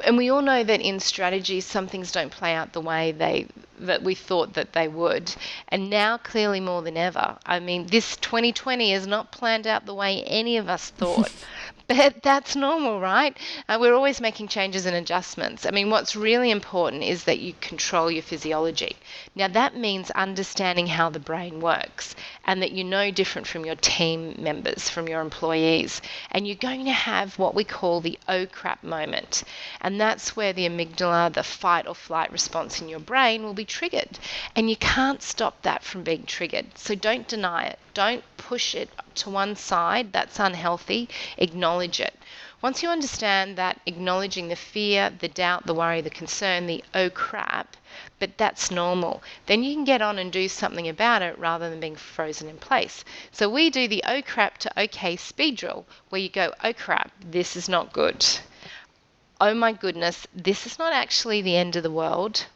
And 0.05 0.17
we 0.17 0.31
all 0.31 0.43
know 0.43 0.63
that 0.63 0.81
in 0.81 1.01
strategy, 1.01 1.61
some 1.61 1.89
things 1.89 2.13
don't 2.13 2.31
play 2.31 2.55
out 2.55 2.73
the 2.73 2.81
way 2.81 3.11
they 3.11 3.49
that 3.81 4.03
we 4.03 4.15
thought 4.15 4.55
that 4.55 4.73
they 4.73 4.87
would. 4.87 5.35
And 5.69 5.91
now, 5.91 6.19
clearly 6.19 6.61
more 6.61 6.83
than 6.83 6.97
ever, 6.97 7.37
I 7.45 7.59
mean, 7.59 7.87
this 7.87 8.17
2020 8.19 8.93
is 8.93 9.09
not 9.09 9.33
planned 9.33 9.67
out 9.67 9.87
the 9.87 9.95
way 9.95 10.23
any 10.23 10.57
of 10.57 10.69
us 10.69 10.91
thought. 10.91 11.33
But 11.89 12.23
that's 12.23 12.57
normal, 12.57 13.01
right? 13.01 13.37
Uh, 13.69 13.77
we're 13.81 13.95
always 13.95 14.21
making 14.21 14.49
changes 14.49 14.87
and 14.87 14.97
adjustments. 14.97 15.67
I 15.67 15.71
mean, 15.71 15.91
what's 15.91 16.17
really 16.17 16.51
important 16.51 17.03
is 17.03 17.25
that 17.25 17.39
you 17.41 17.53
control 17.61 18.11
your 18.11 18.23
physiology. 18.23 18.97
Now, 19.35 19.49
that 19.49 19.77
means 19.77 20.11
understanding 20.13 20.87
how 20.87 21.11
the 21.11 21.19
brain 21.21 21.61
works 21.61 22.15
and 22.45 22.63
that 22.63 22.73
you 22.73 22.85
know 22.85 23.11
different 23.11 23.47
from 23.47 23.65
your 23.67 23.75
team 23.77 24.35
members, 24.39 24.89
from 24.89 25.09
your 25.09 25.21
employees. 25.21 26.01
And 26.31 26.47
you're 26.47 26.57
going 26.57 26.85
to 26.87 26.93
have 26.93 27.39
what 27.39 27.55
we 27.55 27.65
call 27.65 28.01
the 28.01 28.19
oh 28.29 28.47
crap 28.47 28.83
moment. 28.83 29.43
And 29.81 30.01
that's 30.01 30.35
where 30.37 30.53
the 30.53 30.69
amygdala, 30.69 31.33
the 31.33 31.43
fight 31.43 31.87
or 31.87 31.95
flight 31.95 32.33
response 32.33 32.81
in 32.81 32.89
your 32.89 33.01
brain, 33.01 33.43
will 33.45 33.55
be 33.55 33.65
triggered. 33.65 34.19
And 34.57 34.69
you 34.71 34.77
can't 34.77 35.23
stop 35.23 35.63
that 35.63 35.85
from 35.85 36.03
being 36.03 36.25
triggered. 36.25 36.77
So 36.79 36.95
don't 36.95 37.29
deny 37.29 37.67
it. 37.67 37.79
Don't 37.95 38.25
push 38.39 38.75
it 38.75 38.89
to 39.17 39.29
one 39.29 39.55
side. 39.55 40.13
That's 40.13 40.39
unhealthy. 40.39 41.11
Acknowledge 41.37 42.01
it. 42.01 42.19
Once 42.63 42.83
you 42.83 42.89
understand 42.89 43.57
that 43.59 43.81
acknowledging 43.85 44.47
the 44.47 44.57
fear, 44.57 45.11
the 45.11 45.29
doubt, 45.29 45.67
the 45.67 45.75
worry, 45.75 46.01
the 46.01 46.09
concern, 46.09 46.67
the 46.67 46.83
oh 46.95 47.11
crap, 47.11 47.77
but 48.19 48.39
that's 48.39 48.71
normal, 48.71 49.21
then 49.47 49.65
you 49.65 49.75
can 49.75 49.85
get 49.85 50.01
on 50.01 50.17
and 50.19 50.33
do 50.33 50.49
something 50.49 50.89
about 50.89 51.23
it 51.23 51.37
rather 51.39 51.69
than 51.69 51.81
being 51.81 51.97
frozen 51.97 52.49
in 52.49 52.57
place. 52.57 53.05
So 53.33 53.49
we 53.49 53.69
do 53.69 53.89
the 53.89 54.05
oh 54.07 54.23
crap 54.23 54.59
to 54.59 54.81
okay 54.85 55.17
speed 55.17 55.57
drill 55.57 55.85
where 56.09 56.21
you 56.21 56.29
go, 56.29 56.55
oh 56.63 56.73
crap, 56.73 57.11
this 57.21 57.57
is 57.57 57.69
not 57.69 57.93
good. 57.93 58.25
Oh 59.41 59.55
my 59.55 59.73
goodness, 59.73 60.27
this 60.33 60.65
is 60.65 60.79
not 60.79 60.93
actually 60.93 61.43
the 61.43 61.57
end 61.57 61.75
of 61.77 61.83
the 61.83 61.91
world. 61.91 62.47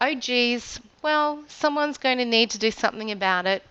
Oh 0.00 0.14
geez, 0.14 0.78
well, 1.02 1.42
someone's 1.48 1.98
going 1.98 2.18
to 2.18 2.24
need 2.24 2.50
to 2.50 2.58
do 2.58 2.70
something 2.70 3.10
about 3.10 3.46
it 3.46 3.62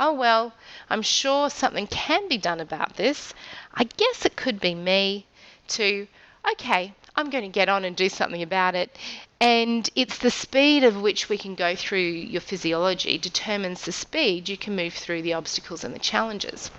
oh 0.00 0.12
well, 0.12 0.52
I'm 0.88 1.02
sure 1.02 1.50
something 1.50 1.86
can 1.86 2.28
be 2.28 2.38
done 2.38 2.60
about 2.60 2.96
this. 2.96 3.34
I 3.74 3.84
guess 3.84 4.24
it 4.24 4.36
could 4.36 4.60
be 4.60 4.74
me, 4.74 5.26
to, 5.68 6.06
okay, 6.52 6.94
I'm 7.16 7.30
going 7.30 7.44
to 7.44 7.50
get 7.50 7.68
on 7.68 7.84
and 7.84 7.96
do 7.96 8.08
something 8.08 8.42
about 8.42 8.74
it. 8.74 8.96
And 9.40 9.88
it's 9.96 10.18
the 10.18 10.30
speed 10.30 10.84
of 10.84 11.00
which 11.00 11.28
we 11.28 11.36
can 11.36 11.54
go 11.54 11.74
through 11.74 11.98
your 11.98 12.40
physiology 12.40 13.18
determines 13.18 13.82
the 13.82 13.92
speed 13.92 14.48
you 14.48 14.56
can 14.56 14.76
move 14.76 14.94
through 14.94 15.22
the 15.22 15.34
obstacles 15.34 15.84
and 15.84 15.94
the 15.94 16.00
challenges. 16.00 16.70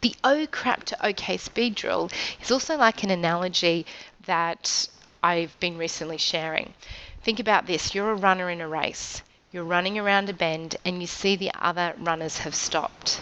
The 0.00 0.14
oh 0.24 0.46
crap 0.50 0.84
to 0.84 1.06
okay 1.08 1.36
speed 1.36 1.74
drill 1.74 2.10
is 2.40 2.50
also 2.50 2.76
like 2.76 3.02
an 3.02 3.10
analogy 3.10 3.84
that 4.26 4.88
I've 5.22 5.58
been 5.60 5.76
recently 5.76 6.18
sharing. 6.18 6.74
Think 7.22 7.40
about 7.40 7.66
this 7.66 7.94
you're 7.94 8.10
a 8.10 8.14
runner 8.14 8.48
in 8.48 8.60
a 8.60 8.68
race 8.68 9.22
You're 9.54 9.62
running 9.62 9.96
around 9.96 10.28
a 10.28 10.32
bend 10.32 10.74
and 10.84 11.00
you 11.00 11.06
see 11.06 11.36
the 11.36 11.52
other 11.54 11.94
runners 11.96 12.38
have 12.38 12.56
stopped. 12.56 13.20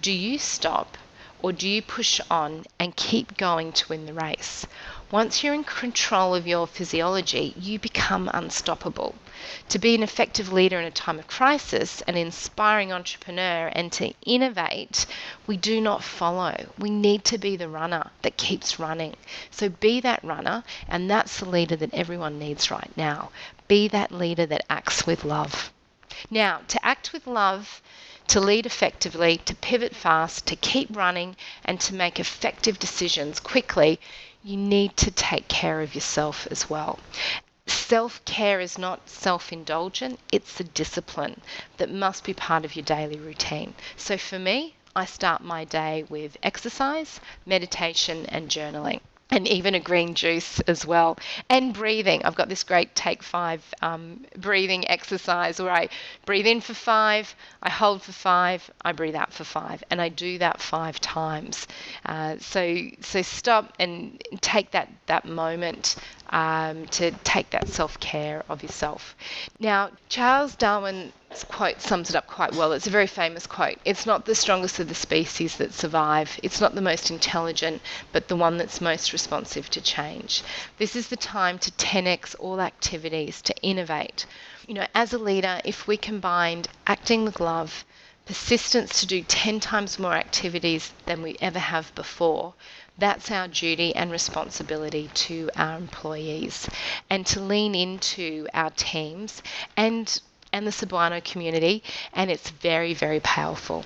Do 0.00 0.10
you 0.10 0.38
stop 0.38 0.96
or 1.42 1.52
do 1.52 1.68
you 1.68 1.82
push 1.82 2.22
on 2.30 2.64
and 2.78 2.96
keep 2.96 3.36
going 3.36 3.70
to 3.74 3.88
win 3.90 4.06
the 4.06 4.14
race? 4.14 4.66
Once 5.10 5.44
you're 5.44 5.52
in 5.52 5.62
control 5.62 6.34
of 6.34 6.46
your 6.46 6.66
physiology, 6.66 7.52
you 7.60 7.78
become 7.78 8.30
unstoppable. 8.32 9.14
To 9.68 9.78
be 9.78 9.94
an 9.94 10.02
effective 10.02 10.50
leader 10.50 10.80
in 10.80 10.86
a 10.86 10.90
time 10.90 11.18
of 11.18 11.26
crisis, 11.26 12.00
an 12.08 12.16
inspiring 12.16 12.90
entrepreneur, 12.90 13.70
and 13.74 13.92
to 13.92 14.14
innovate, 14.24 15.04
we 15.46 15.58
do 15.58 15.82
not 15.82 16.02
follow. 16.02 16.72
We 16.78 16.88
need 16.88 17.26
to 17.26 17.36
be 17.36 17.56
the 17.56 17.68
runner 17.68 18.10
that 18.22 18.38
keeps 18.38 18.78
running. 18.78 19.16
So 19.50 19.68
be 19.68 20.00
that 20.00 20.24
runner, 20.24 20.64
and 20.88 21.10
that's 21.10 21.40
the 21.40 21.48
leader 21.50 21.76
that 21.76 21.92
everyone 21.92 22.38
needs 22.38 22.70
right 22.70 22.96
now. 22.96 23.32
Be 23.68 23.86
that 23.88 24.12
leader 24.12 24.46
that 24.46 24.64
acts 24.70 25.06
with 25.06 25.26
love. 25.26 25.73
Now, 26.30 26.60
to 26.68 26.86
act 26.86 27.12
with 27.12 27.26
love, 27.26 27.82
to 28.28 28.38
lead 28.40 28.66
effectively, 28.66 29.38
to 29.38 29.54
pivot 29.56 29.96
fast, 29.96 30.46
to 30.46 30.54
keep 30.54 30.96
running, 30.96 31.34
and 31.64 31.80
to 31.80 31.92
make 31.92 32.20
effective 32.20 32.78
decisions 32.78 33.40
quickly, 33.40 33.98
you 34.44 34.56
need 34.56 34.96
to 34.98 35.10
take 35.10 35.48
care 35.48 35.80
of 35.80 35.92
yourself 35.96 36.46
as 36.52 36.70
well. 36.70 37.00
Self 37.66 38.24
care 38.24 38.60
is 38.60 38.78
not 38.78 39.08
self 39.08 39.52
indulgent, 39.52 40.20
it's 40.30 40.60
a 40.60 40.64
discipline 40.64 41.40
that 41.78 41.90
must 41.90 42.22
be 42.22 42.32
part 42.32 42.64
of 42.64 42.76
your 42.76 42.84
daily 42.84 43.18
routine. 43.18 43.74
So 43.96 44.16
for 44.16 44.38
me, 44.38 44.76
I 44.94 45.06
start 45.06 45.42
my 45.42 45.64
day 45.64 46.04
with 46.08 46.36
exercise, 46.44 47.18
meditation, 47.44 48.26
and 48.26 48.48
journaling 48.48 49.00
and 49.30 49.48
even 49.48 49.74
a 49.74 49.80
green 49.80 50.14
juice 50.14 50.60
as 50.60 50.86
well. 50.86 51.18
And 51.48 51.72
breathing. 51.74 52.24
I've 52.24 52.34
got 52.34 52.48
this 52.48 52.62
great 52.62 52.94
take 52.94 53.22
five 53.22 53.62
um, 53.82 54.24
breathing 54.36 54.88
exercise 54.88 55.60
where 55.60 55.72
I 55.72 55.88
breathe 56.26 56.46
in 56.46 56.60
for 56.60 56.74
five, 56.74 57.34
I 57.62 57.70
hold 57.70 58.02
for 58.02 58.12
five, 58.12 58.70
I 58.84 58.92
breathe 58.92 59.16
out 59.16 59.32
for 59.32 59.44
five, 59.44 59.82
and 59.90 60.00
I 60.00 60.08
do 60.08 60.38
that 60.38 60.60
five 60.60 61.00
times. 61.00 61.66
Uh, 62.04 62.36
so 62.38 62.76
so 63.00 63.22
stop 63.22 63.72
and 63.78 64.22
take 64.40 64.72
that 64.72 64.90
that 65.06 65.24
moment 65.24 65.96
um, 66.34 66.84
to 66.86 67.12
take 67.22 67.50
that 67.50 67.68
self 67.68 67.98
care 68.00 68.42
of 68.48 68.60
yourself. 68.60 69.16
Now, 69.60 69.92
Charles 70.08 70.56
Darwin's 70.56 71.12
quote 71.48 71.80
sums 71.80 72.10
it 72.10 72.16
up 72.16 72.26
quite 72.26 72.52
well. 72.52 72.72
It's 72.72 72.88
a 72.88 72.90
very 72.90 73.06
famous 73.06 73.46
quote. 73.46 73.78
It's 73.84 74.04
not 74.04 74.24
the 74.24 74.34
strongest 74.34 74.80
of 74.80 74.88
the 74.88 74.96
species 74.96 75.56
that 75.58 75.72
survive, 75.72 76.40
it's 76.42 76.60
not 76.60 76.74
the 76.74 76.82
most 76.82 77.08
intelligent, 77.08 77.80
but 78.10 78.26
the 78.26 78.34
one 78.34 78.56
that's 78.58 78.80
most 78.80 79.12
responsive 79.12 79.70
to 79.70 79.80
change. 79.80 80.42
This 80.76 80.96
is 80.96 81.06
the 81.06 81.16
time 81.16 81.56
to 81.60 81.70
10x 81.70 82.34
all 82.40 82.60
activities, 82.60 83.40
to 83.42 83.54
innovate. 83.62 84.26
You 84.66 84.74
know, 84.74 84.86
as 84.92 85.12
a 85.12 85.18
leader, 85.18 85.60
if 85.64 85.86
we 85.86 85.96
combined 85.96 86.66
acting 86.84 87.24
with 87.24 87.38
love, 87.38 87.84
persistence 88.26 88.98
to 89.00 89.06
do 89.06 89.22
10 89.22 89.60
times 89.60 90.00
more 90.00 90.14
activities 90.14 90.92
than 91.06 91.22
we 91.22 91.36
ever 91.40 91.60
have 91.60 91.94
before, 91.94 92.54
that's 92.98 93.30
our 93.30 93.48
duty 93.48 93.94
and 93.94 94.10
responsibility 94.10 95.10
to 95.14 95.50
our 95.56 95.76
employees 95.76 96.68
and 97.10 97.26
to 97.26 97.40
lean 97.40 97.74
into 97.74 98.46
our 98.54 98.70
teams 98.70 99.42
and 99.76 100.20
and 100.52 100.66
the 100.66 100.70
Cebuano 100.70 101.22
community 101.24 101.82
and 102.12 102.30
it's 102.30 102.50
very 102.50 102.94
very 102.94 103.20
powerful. 103.20 103.84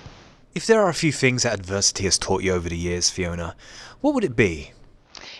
If 0.53 0.67
there 0.67 0.81
are 0.81 0.89
a 0.89 0.93
few 0.93 1.11
things 1.11 1.43
that 1.43 1.53
adversity 1.53 2.03
has 2.03 2.17
taught 2.17 2.43
you 2.43 2.53
over 2.53 2.69
the 2.69 2.77
years, 2.77 3.09
Fiona, 3.09 3.55
what 4.01 4.13
would 4.13 4.23
it 4.23 4.35
be? 4.35 4.71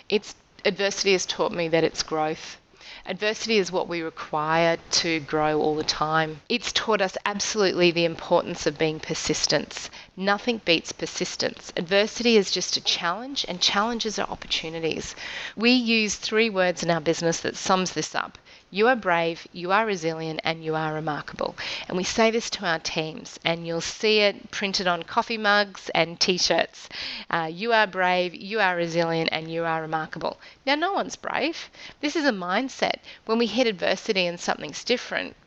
It's 0.07 0.35
adversity 0.65 1.11
has 1.13 1.25
taught 1.25 1.51
me 1.51 1.67
that 1.67 1.83
it's 1.83 2.03
growth 2.03 2.57
Adversity 3.09 3.57
is 3.57 3.71
what 3.71 3.88
we 3.88 4.01
require 4.01 4.77
to 4.91 5.19
grow 5.21 5.59
all 5.59 5.73
the 5.73 5.83
time. 5.83 6.41
It's 6.47 6.71
taught 6.71 7.01
us 7.01 7.17
absolutely 7.25 7.89
the 7.89 8.05
importance 8.05 8.67
of 8.67 8.77
being 8.77 8.99
persistent. 8.99 9.89
Nothing 10.21 10.59
beats 10.65 10.91
persistence. 10.91 11.71
Adversity 11.77 12.35
is 12.35 12.51
just 12.51 12.75
a 12.75 12.81
challenge, 12.81 13.45
and 13.47 13.61
challenges 13.61 14.19
are 14.19 14.27
opportunities. 14.27 15.15
We 15.55 15.71
use 15.71 16.17
three 16.17 16.49
words 16.49 16.83
in 16.83 16.91
our 16.91 16.99
business 16.99 17.39
that 17.39 17.55
sums 17.55 17.93
this 17.93 18.13
up 18.13 18.38
you 18.69 18.89
are 18.89 18.97
brave, 18.97 19.47
you 19.53 19.71
are 19.71 19.85
resilient, 19.85 20.41
and 20.43 20.61
you 20.61 20.75
are 20.75 20.93
remarkable. 20.93 21.55
And 21.88 21.95
we 21.95 22.03
say 22.03 22.31
this 22.31 22.49
to 22.49 22.65
our 22.65 22.79
teams, 22.79 23.39
and 23.45 23.65
you'll 23.65 23.79
see 23.79 24.19
it 24.19 24.51
printed 24.51 24.88
on 24.88 25.03
coffee 25.03 25.38
mugs 25.38 25.89
and 25.95 26.19
t 26.19 26.38
shirts. 26.38 26.89
Uh, 27.29 27.49
you 27.49 27.71
are 27.71 27.88
brave, 27.88 28.35
you 28.35 28.59
are 28.59 28.75
resilient, 28.75 29.29
and 29.31 29.49
you 29.49 29.63
are 29.63 29.81
remarkable. 29.81 30.38
Now, 30.65 30.75
no 30.75 30.91
one's 30.91 31.15
brave. 31.15 31.69
This 32.01 32.17
is 32.17 32.25
a 32.25 32.31
mindset. 32.31 32.97
When 33.25 33.38
we 33.38 33.45
hit 33.45 33.67
adversity 33.67 34.27
and 34.27 34.38
something's 34.38 34.83
different, 34.83 35.38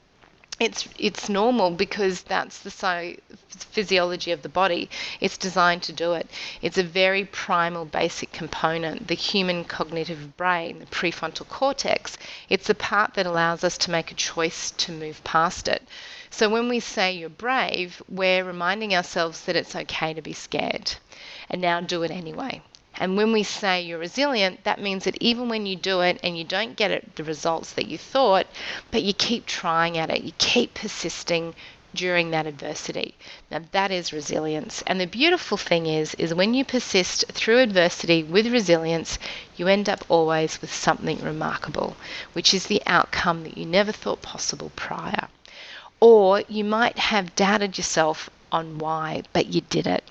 it's 0.62 0.88
it's 0.96 1.28
normal 1.28 1.72
because 1.72 2.22
that's 2.22 2.60
the 2.60 2.70
so 2.70 3.14
physiology 3.48 4.30
of 4.30 4.42
the 4.42 4.48
body. 4.48 4.88
It's 5.20 5.36
designed 5.36 5.82
to 5.84 5.92
do 5.92 6.12
it. 6.12 6.30
It's 6.60 6.78
a 6.78 6.84
very 6.84 7.24
primal, 7.24 7.84
basic 7.84 8.30
component. 8.30 9.08
The 9.08 9.14
human 9.14 9.64
cognitive 9.64 10.36
brain, 10.36 10.78
the 10.78 10.86
prefrontal 10.86 11.48
cortex, 11.48 12.16
it's 12.48 12.68
the 12.68 12.76
part 12.76 13.14
that 13.14 13.26
allows 13.26 13.64
us 13.64 13.76
to 13.78 13.90
make 13.90 14.12
a 14.12 14.14
choice 14.14 14.70
to 14.70 14.92
move 14.92 15.24
past 15.24 15.66
it. 15.66 15.82
So 16.30 16.48
when 16.48 16.68
we 16.68 16.78
say 16.78 17.12
you're 17.12 17.28
brave, 17.28 18.00
we're 18.08 18.44
reminding 18.44 18.94
ourselves 18.94 19.42
that 19.42 19.56
it's 19.56 19.74
okay 19.74 20.14
to 20.14 20.22
be 20.22 20.32
scared, 20.32 20.94
and 21.50 21.60
now 21.60 21.80
do 21.80 22.04
it 22.04 22.10
anyway. 22.12 22.62
And 23.02 23.16
when 23.16 23.32
we 23.32 23.42
say 23.42 23.82
you're 23.82 23.98
resilient, 23.98 24.62
that 24.62 24.80
means 24.80 25.02
that 25.06 25.18
even 25.20 25.48
when 25.48 25.66
you 25.66 25.74
do 25.74 26.02
it 26.02 26.20
and 26.22 26.38
you 26.38 26.44
don't 26.44 26.76
get 26.76 26.92
it, 26.92 27.16
the 27.16 27.24
results 27.24 27.72
that 27.72 27.88
you 27.88 27.98
thought, 27.98 28.46
but 28.92 29.02
you 29.02 29.12
keep 29.12 29.44
trying 29.44 29.98
at 29.98 30.08
it, 30.08 30.22
you 30.22 30.30
keep 30.38 30.74
persisting 30.74 31.56
during 31.92 32.30
that 32.30 32.46
adversity. 32.46 33.16
Now 33.50 33.62
that 33.72 33.90
is 33.90 34.12
resilience. 34.12 34.84
And 34.86 35.00
the 35.00 35.08
beautiful 35.08 35.56
thing 35.56 35.86
is 35.86 36.14
is 36.14 36.32
when 36.32 36.54
you 36.54 36.64
persist 36.64 37.24
through 37.32 37.58
adversity 37.58 38.22
with 38.22 38.46
resilience, 38.46 39.18
you 39.56 39.66
end 39.66 39.88
up 39.88 40.04
always 40.08 40.60
with 40.60 40.72
something 40.72 41.20
remarkable, 41.24 41.96
which 42.34 42.54
is 42.54 42.66
the 42.66 42.82
outcome 42.86 43.42
that 43.42 43.58
you 43.58 43.66
never 43.66 43.90
thought 43.90 44.22
possible 44.22 44.70
prior. 44.76 45.26
Or 45.98 46.44
you 46.48 46.62
might 46.62 46.98
have 46.98 47.34
doubted 47.34 47.78
yourself 47.78 48.30
on 48.52 48.78
why, 48.78 49.24
but 49.32 49.46
you 49.52 49.62
did 49.62 49.88
it. 49.88 50.04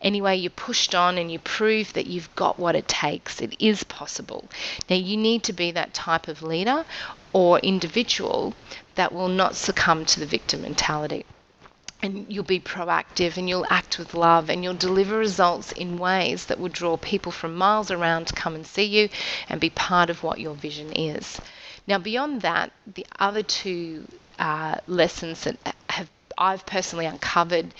Anyway, 0.00 0.36
you 0.36 0.50
pushed 0.50 0.94
on 0.94 1.18
and 1.18 1.30
you 1.30 1.38
proved 1.38 1.94
that 1.94 2.06
you've 2.06 2.34
got 2.34 2.58
what 2.58 2.76
it 2.76 2.88
takes. 2.88 3.40
It 3.40 3.54
is 3.58 3.84
possible. 3.84 4.48
Now, 4.88 4.96
you 4.96 5.16
need 5.16 5.42
to 5.44 5.52
be 5.52 5.70
that 5.72 5.94
type 5.94 6.28
of 6.28 6.42
leader 6.42 6.84
or 7.32 7.58
individual 7.60 8.54
that 8.94 9.12
will 9.12 9.28
not 9.28 9.56
succumb 9.56 10.04
to 10.06 10.20
the 10.20 10.26
victim 10.26 10.62
mentality. 10.62 11.24
And 12.02 12.26
you'll 12.28 12.44
be 12.44 12.60
proactive 12.60 13.36
and 13.36 13.48
you'll 13.48 13.66
act 13.70 13.98
with 13.98 14.14
love 14.14 14.50
and 14.50 14.62
you'll 14.62 14.74
deliver 14.74 15.16
results 15.16 15.72
in 15.72 15.98
ways 15.98 16.46
that 16.46 16.60
will 16.60 16.68
draw 16.68 16.96
people 16.98 17.32
from 17.32 17.54
miles 17.56 17.90
around 17.90 18.26
to 18.26 18.34
come 18.34 18.54
and 18.54 18.66
see 18.66 18.84
you 18.84 19.08
and 19.48 19.60
be 19.60 19.70
part 19.70 20.10
of 20.10 20.22
what 20.22 20.38
your 20.38 20.54
vision 20.54 20.92
is. 20.92 21.40
Now, 21.86 21.98
beyond 21.98 22.42
that, 22.42 22.72
the 22.86 23.06
other 23.18 23.42
two 23.42 24.06
uh, 24.38 24.76
lessons 24.86 25.44
that 25.44 25.56
have 25.88 26.08
I've 26.36 26.66
personally 26.66 27.06
uncovered 27.06 27.74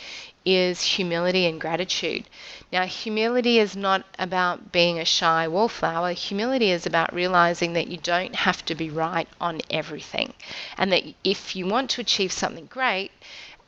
is 0.44 0.82
humility 0.82 1.46
and 1.46 1.60
gratitude. 1.60 2.24
Now, 2.72 2.86
humility 2.86 3.58
is 3.58 3.76
not 3.76 4.04
about 4.18 4.72
being 4.72 4.98
a 4.98 5.04
shy 5.04 5.48
wallflower. 5.48 6.12
Humility 6.12 6.70
is 6.70 6.86
about 6.86 7.14
realizing 7.14 7.72
that 7.74 7.88
you 7.88 7.96
don't 7.96 8.34
have 8.34 8.64
to 8.66 8.74
be 8.74 8.90
right 8.90 9.28
on 9.40 9.60
everything. 9.70 10.32
And 10.76 10.92
that 10.92 11.04
if 11.24 11.56
you 11.56 11.66
want 11.66 11.90
to 11.90 12.00
achieve 12.00 12.32
something 12.32 12.66
great, 12.66 13.10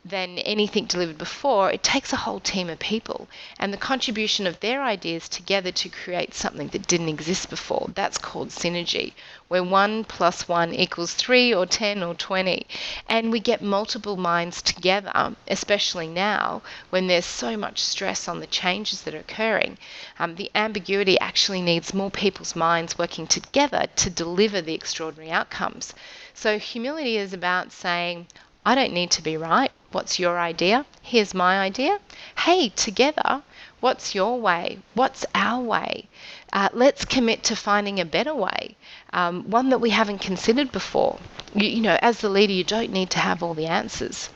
than 0.09 0.39
anything 0.39 0.85
delivered 0.85 1.19
before, 1.19 1.71
it 1.73 1.83
takes 1.83 2.13
a 2.13 2.17
whole 2.17 2.39
team 2.39 2.71
of 2.71 2.79
people 2.79 3.27
and 3.59 3.73
the 3.73 3.77
contribution 3.77 4.47
of 4.47 4.61
their 4.61 4.81
ideas 4.83 5.29
together 5.29 5.73
to 5.73 5.89
create 5.89 6.33
something 6.33 6.69
that 6.69 6.87
didn't 6.87 7.09
exist 7.09 7.51
before. 7.51 7.91
That's 7.95 8.17
called 8.17 8.51
synergy, 8.51 9.15
where 9.49 9.65
one 9.65 10.05
plus 10.05 10.47
one 10.47 10.73
equals 10.73 11.15
three 11.15 11.53
or 11.53 11.67
10 11.67 12.05
or 12.05 12.15
20. 12.15 12.67
And 13.09 13.33
we 13.33 13.41
get 13.41 13.63
multiple 13.63 14.17
minds 14.17 14.63
together, 14.63 15.35
especially 15.49 16.07
now 16.07 16.63
when 16.91 17.09
there's 17.09 17.27
so 17.27 17.57
much 17.57 17.81
stress 17.81 18.29
on 18.29 18.39
the 18.39 18.47
changes 18.47 19.01
that 19.03 19.15
are 19.15 19.19
occurring. 19.19 19.77
Um, 20.21 20.37
the 20.37 20.53
ambiguity 20.55 21.19
actually 21.19 21.63
needs 21.63 21.93
more 21.93 22.13
people's 22.13 22.55
minds 22.55 22.97
working 22.97 23.27
together 23.27 23.87
to 23.97 24.09
deliver 24.09 24.61
the 24.61 24.75
extraordinary 24.75 25.33
outcomes. 25.33 25.95
So, 26.33 26.61
humility 26.61 27.17
is 27.17 27.33
about 27.33 27.73
saying, 27.73 28.29
I 28.65 28.75
don't 28.75 28.93
need 28.93 29.11
to 29.13 29.23
be 29.23 29.37
right. 29.37 29.73
What's 29.93 30.19
your 30.19 30.39
idea? 30.39 30.85
Here's 31.01 31.33
my 31.33 31.61
idea. 31.61 32.01
Hey, 32.39 32.71
together, 32.71 33.43
what's 33.81 34.15
your 34.15 34.41
way? 34.41 34.79
What's 34.95 35.25
our 35.35 35.63
way? 35.63 36.09
Uh, 36.53 36.69
let's 36.73 37.05
commit 37.05 37.45
to 37.45 37.57
finding 37.57 38.01
a 38.01 38.05
better 38.05 38.35
way, 38.35 38.77
um, 39.13 39.49
one 39.49 39.69
that 39.69 39.79
we 39.79 39.91
haven't 39.91 40.19
considered 40.19 40.73
before. 40.73 41.19
You, 41.55 41.69
you 41.69 41.81
know, 41.81 41.99
as 42.03 42.19
the 42.19 42.29
leader, 42.29 42.53
you 42.53 42.65
don't 42.65 42.91
need 42.91 43.11
to 43.11 43.21
have 43.21 43.43
all 43.43 43.55
the 43.55 43.67
answers. 43.67 44.29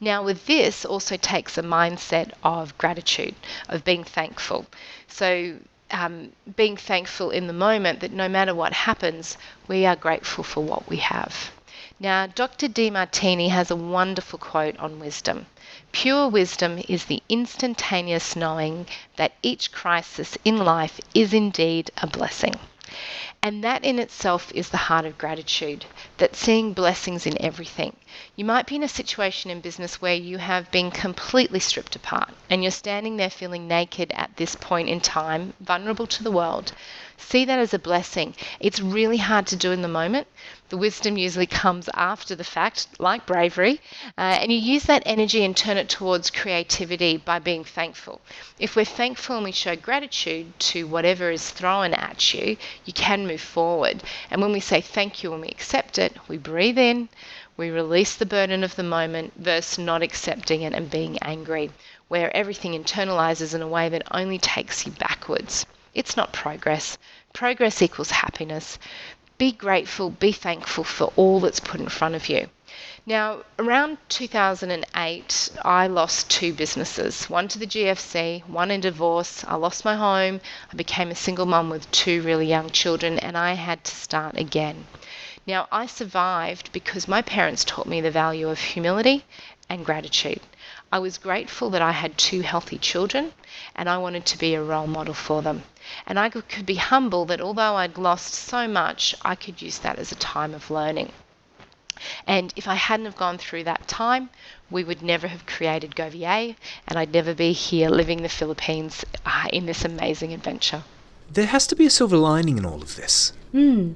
Now, 0.00 0.22
with 0.22 0.46
this, 0.46 0.84
also 0.84 1.16
takes 1.16 1.56
a 1.56 1.62
mindset 1.62 2.32
of 2.44 2.76
gratitude, 2.76 3.34
of 3.68 3.84
being 3.84 4.04
thankful. 4.04 4.66
So, 5.08 5.56
um, 5.90 6.32
being 6.56 6.76
thankful 6.76 7.30
in 7.30 7.46
the 7.46 7.52
moment 7.52 8.00
that 8.00 8.12
no 8.12 8.28
matter 8.28 8.54
what 8.54 8.72
happens, 8.72 9.38
we 9.66 9.86
are 9.86 9.96
grateful 9.96 10.44
for 10.44 10.62
what 10.62 10.88
we 10.88 10.98
have. 10.98 11.52
Now, 12.02 12.26
Dr. 12.26 12.66
Demartini 12.66 13.50
has 13.50 13.70
a 13.70 13.76
wonderful 13.76 14.36
quote 14.36 14.76
on 14.78 14.98
wisdom. 14.98 15.46
Pure 15.92 16.30
wisdom 16.30 16.82
is 16.88 17.04
the 17.04 17.22
instantaneous 17.28 18.34
knowing 18.34 18.88
that 19.14 19.34
each 19.40 19.70
crisis 19.70 20.36
in 20.44 20.58
life 20.58 20.98
is 21.14 21.32
indeed 21.32 21.92
a 21.98 22.08
blessing. 22.08 22.54
And 23.44 23.64
that 23.64 23.84
in 23.84 23.98
itself 23.98 24.52
is 24.54 24.68
the 24.68 24.76
heart 24.86 25.04
of 25.04 25.18
gratitude, 25.18 25.84
that 26.18 26.36
seeing 26.36 26.74
blessings 26.74 27.26
in 27.26 27.42
everything. 27.42 27.96
You 28.36 28.44
might 28.44 28.66
be 28.66 28.76
in 28.76 28.84
a 28.84 28.88
situation 28.88 29.50
in 29.50 29.60
business 29.60 30.00
where 30.00 30.14
you 30.14 30.38
have 30.38 30.70
been 30.70 30.92
completely 30.92 31.58
stripped 31.58 31.96
apart 31.96 32.30
and 32.48 32.62
you're 32.62 32.70
standing 32.70 33.16
there 33.16 33.30
feeling 33.30 33.66
naked 33.66 34.12
at 34.14 34.36
this 34.36 34.54
point 34.54 34.88
in 34.88 35.00
time, 35.00 35.54
vulnerable 35.58 36.06
to 36.06 36.22
the 36.22 36.30
world. 36.30 36.72
See 37.18 37.44
that 37.44 37.58
as 37.58 37.72
a 37.72 37.78
blessing. 37.78 38.34
It's 38.60 38.80
really 38.80 39.16
hard 39.16 39.46
to 39.48 39.56
do 39.56 39.72
in 39.72 39.82
the 39.82 39.88
moment. 39.88 40.26
The 40.70 40.76
wisdom 40.76 41.16
usually 41.16 41.46
comes 41.46 41.88
after 41.94 42.34
the 42.34 42.44
fact, 42.44 42.88
like 42.98 43.26
bravery, 43.26 43.80
uh, 44.18 44.38
and 44.40 44.50
you 44.50 44.58
use 44.58 44.84
that 44.84 45.02
energy 45.06 45.44
and 45.44 45.56
turn 45.56 45.76
it 45.76 45.88
towards 45.88 46.30
creativity 46.30 47.18
by 47.18 47.38
being 47.38 47.64
thankful. 47.64 48.20
If 48.58 48.74
we're 48.74 48.84
thankful 48.84 49.36
and 49.36 49.44
we 49.44 49.52
show 49.52 49.76
gratitude 49.76 50.58
to 50.60 50.86
whatever 50.86 51.30
is 51.30 51.50
thrown 51.50 51.94
at 51.94 52.34
you, 52.34 52.56
you 52.84 52.92
can 52.92 53.26
move 53.32 53.40
forward. 53.40 54.02
And 54.30 54.42
when 54.42 54.52
we 54.52 54.60
say 54.60 54.80
thank 54.80 55.22
you 55.22 55.32
and 55.32 55.40
we 55.40 55.48
accept 55.48 55.98
it, 55.98 56.16
we 56.28 56.36
breathe 56.36 56.78
in, 56.78 57.08
we 57.56 57.70
release 57.70 58.14
the 58.14 58.26
burden 58.26 58.62
of 58.62 58.76
the 58.76 58.82
moment 58.82 59.32
versus 59.36 59.78
not 59.78 60.02
accepting 60.02 60.62
it 60.62 60.74
and 60.74 60.90
being 60.90 61.18
angry, 61.22 61.70
where 62.08 62.34
everything 62.36 62.72
internalizes 62.72 63.54
in 63.54 63.62
a 63.62 63.68
way 63.68 63.88
that 63.88 64.02
only 64.10 64.38
takes 64.38 64.84
you 64.84 64.92
backwards. 64.92 65.64
It's 65.94 66.16
not 66.16 66.32
progress. 66.32 66.98
Progress 67.32 67.80
equals 67.80 68.10
happiness. 68.10 68.78
Be 69.38 69.52
grateful, 69.52 70.10
be 70.10 70.32
thankful 70.32 70.84
for 70.84 71.12
all 71.16 71.40
that's 71.40 71.60
put 71.60 71.80
in 71.80 71.88
front 71.88 72.14
of 72.14 72.28
you. 72.28 72.48
Now, 73.06 73.42
around 73.58 73.98
2008, 74.08 75.50
I 75.64 75.86
lost 75.86 76.28
two 76.28 76.52
businesses 76.52 77.30
one 77.30 77.46
to 77.48 77.58
the 77.58 77.66
GFC, 77.66 78.44
one 78.48 78.70
in 78.72 78.80
divorce. 78.80 79.44
I 79.46 79.54
lost 79.54 79.84
my 79.84 79.94
home. 79.94 80.40
I 80.72 80.74
became 80.74 81.10
a 81.10 81.14
single 81.14 81.46
mum 81.46 81.70
with 81.70 81.88
two 81.92 82.22
really 82.22 82.46
young 82.46 82.70
children, 82.70 83.20
and 83.20 83.38
I 83.38 83.52
had 83.52 83.84
to 83.84 83.94
start 83.94 84.36
again. 84.36 84.86
Now, 85.46 85.68
I 85.70 85.86
survived 85.86 86.72
because 86.72 87.06
my 87.06 87.22
parents 87.22 87.64
taught 87.64 87.86
me 87.86 88.00
the 88.00 88.10
value 88.10 88.48
of 88.48 88.58
humility 88.58 89.24
and 89.68 89.84
gratitude. 89.84 90.40
I 90.92 90.98
was 90.98 91.18
grateful 91.18 91.70
that 91.70 91.82
I 91.82 91.92
had 91.92 92.18
two 92.18 92.42
healthy 92.42 92.78
children 92.78 93.32
and 93.74 93.88
I 93.88 93.96
wanted 93.98 94.26
to 94.26 94.38
be 94.38 94.54
a 94.54 94.62
role 94.62 94.86
model 94.86 95.14
for 95.14 95.40
them. 95.40 95.62
And 96.06 96.18
I 96.18 96.28
could 96.28 96.66
be 96.66 96.74
humble 96.74 97.24
that 97.26 97.40
although 97.40 97.76
I'd 97.76 97.96
lost 97.96 98.34
so 98.34 98.68
much, 98.68 99.14
I 99.22 99.34
could 99.34 99.62
use 99.62 99.78
that 99.78 99.98
as 99.98 100.12
a 100.12 100.16
time 100.16 100.52
of 100.52 100.70
learning. 100.70 101.12
And 102.26 102.52
if 102.56 102.66
I 102.68 102.74
hadn't 102.74 103.06
have 103.06 103.16
gone 103.16 103.38
through 103.38 103.64
that 103.64 103.86
time, 103.88 104.30
we 104.70 104.84
would 104.84 105.02
never 105.02 105.28
have 105.28 105.46
created 105.46 105.94
Govier, 105.94 106.56
and 106.88 106.98
I'd 106.98 107.12
never 107.12 107.34
be 107.34 107.52
here 107.52 107.88
living 107.88 108.22
the 108.22 108.28
Philippines 108.28 109.04
uh, 109.26 109.48
in 109.52 109.66
this 109.66 109.84
amazing 109.84 110.32
adventure. 110.32 110.82
There 111.30 111.46
has 111.46 111.66
to 111.68 111.76
be 111.76 111.86
a 111.86 111.90
silver 111.90 112.16
lining 112.16 112.58
in 112.58 112.66
all 112.66 112.82
of 112.82 112.96
this. 112.96 113.32
Hmm. 113.52 113.92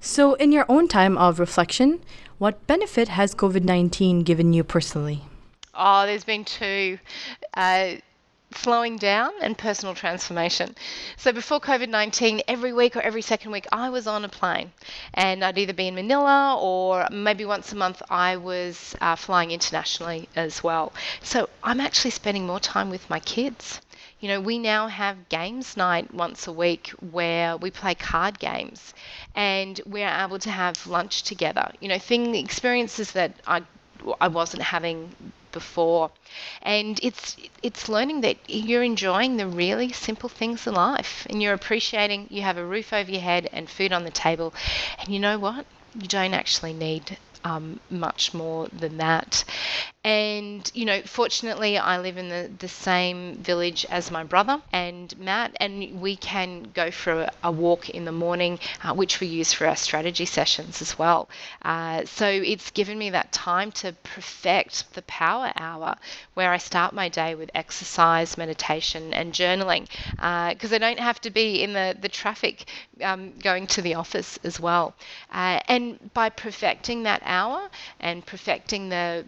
So, 0.00 0.34
in 0.34 0.52
your 0.52 0.66
own 0.68 0.88
time 0.88 1.16
of 1.18 1.40
reflection, 1.40 2.00
what 2.38 2.66
benefit 2.66 3.08
has 3.08 3.34
COVID 3.34 3.64
19 3.64 4.20
given 4.20 4.52
you 4.52 4.62
personally? 4.62 5.22
Oh, 5.74 6.06
there's 6.06 6.24
been 6.24 6.44
two. 6.44 6.98
Uh, 7.54 7.96
slowing 8.54 8.96
down 8.96 9.30
and 9.40 9.56
personal 9.58 9.94
transformation. 9.94 10.74
So 11.16 11.32
before 11.32 11.60
COVID 11.60 11.88
19, 11.88 12.42
every 12.48 12.72
week 12.72 12.96
or 12.96 13.00
every 13.00 13.22
second 13.22 13.50
week, 13.50 13.66
I 13.72 13.90
was 13.90 14.06
on 14.06 14.24
a 14.24 14.28
plane 14.28 14.72
and 15.14 15.44
I'd 15.44 15.58
either 15.58 15.72
be 15.72 15.88
in 15.88 15.94
Manila 15.94 16.56
or 16.60 17.06
maybe 17.10 17.44
once 17.44 17.72
a 17.72 17.76
month 17.76 18.02
I 18.10 18.36
was 18.36 18.94
uh, 19.00 19.16
flying 19.16 19.50
internationally 19.50 20.28
as 20.36 20.62
well. 20.62 20.92
So 21.22 21.48
I'm 21.62 21.80
actually 21.80 22.10
spending 22.12 22.46
more 22.46 22.60
time 22.60 22.90
with 22.90 23.08
my 23.10 23.20
kids. 23.20 23.80
You 24.20 24.28
know, 24.28 24.40
we 24.40 24.58
now 24.58 24.88
have 24.88 25.28
games 25.28 25.76
night 25.76 26.12
once 26.14 26.46
a 26.46 26.52
week 26.52 26.90
where 27.10 27.56
we 27.56 27.70
play 27.70 27.94
card 27.94 28.38
games 28.38 28.94
and 29.34 29.80
we're 29.86 30.08
able 30.08 30.38
to 30.40 30.50
have 30.50 30.86
lunch 30.86 31.22
together. 31.22 31.70
You 31.80 31.88
know, 31.88 31.98
thing 31.98 32.34
experiences 32.34 33.12
that 33.12 33.34
I 33.46 33.62
I 34.20 34.28
wasn't 34.28 34.62
having 34.62 35.14
before. 35.52 36.10
And 36.62 36.98
it's 37.02 37.36
it's 37.62 37.88
learning 37.88 38.20
that 38.22 38.36
you're 38.48 38.82
enjoying 38.82 39.36
the 39.36 39.46
really 39.46 39.92
simple 39.92 40.28
things 40.28 40.66
in 40.66 40.74
life 40.74 41.26
and 41.30 41.42
you're 41.42 41.54
appreciating 41.54 42.26
you 42.30 42.42
have 42.42 42.56
a 42.58 42.64
roof 42.64 42.92
over 42.92 43.10
your 43.10 43.20
head 43.20 43.48
and 43.52 43.68
food 43.70 43.92
on 43.92 44.04
the 44.04 44.10
table. 44.10 44.54
And 44.98 45.08
you 45.08 45.18
know 45.18 45.38
what? 45.38 45.66
You 45.94 46.08
don't 46.08 46.34
actually 46.34 46.72
need 46.74 47.18
um, 47.44 47.80
much 47.90 48.34
more 48.34 48.68
than 48.72 48.98
that. 48.98 49.44
And, 50.06 50.70
you 50.72 50.84
know, 50.84 51.02
fortunately, 51.02 51.78
I 51.78 51.98
live 51.98 52.16
in 52.16 52.28
the, 52.28 52.48
the 52.60 52.68
same 52.68 53.34
village 53.38 53.84
as 53.90 54.08
my 54.12 54.22
brother 54.22 54.62
and 54.72 55.12
Matt, 55.18 55.56
and 55.58 56.00
we 56.00 56.14
can 56.14 56.70
go 56.72 56.92
for 56.92 57.22
a, 57.22 57.32
a 57.42 57.50
walk 57.50 57.90
in 57.90 58.04
the 58.04 58.12
morning, 58.12 58.60
uh, 58.84 58.94
which 58.94 59.18
we 59.18 59.26
use 59.26 59.52
for 59.52 59.66
our 59.66 59.74
strategy 59.74 60.24
sessions 60.24 60.80
as 60.80 60.96
well. 60.96 61.28
Uh, 61.62 62.04
so 62.04 62.28
it's 62.28 62.70
given 62.70 62.96
me 62.96 63.10
that 63.10 63.32
time 63.32 63.72
to 63.72 63.94
perfect 64.04 64.94
the 64.94 65.02
power 65.02 65.52
hour 65.56 65.96
where 66.34 66.52
I 66.52 66.58
start 66.58 66.94
my 66.94 67.08
day 67.08 67.34
with 67.34 67.50
exercise, 67.52 68.38
meditation, 68.38 69.12
and 69.12 69.32
journaling 69.32 69.88
because 70.52 70.72
uh, 70.72 70.76
I 70.76 70.78
don't 70.78 71.00
have 71.00 71.20
to 71.22 71.30
be 71.30 71.64
in 71.64 71.72
the, 71.72 71.96
the 72.00 72.08
traffic 72.08 72.66
um, 73.02 73.32
going 73.40 73.66
to 73.66 73.82
the 73.82 73.94
office 73.94 74.38
as 74.44 74.60
well. 74.60 74.94
Uh, 75.32 75.58
and 75.66 76.14
by 76.14 76.28
perfecting 76.28 77.02
that 77.02 77.22
hour 77.24 77.68
and 77.98 78.24
perfecting 78.24 78.88
the 78.88 79.24